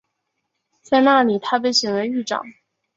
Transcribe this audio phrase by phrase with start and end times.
[0.81, 2.43] 在那里他被选为狱长。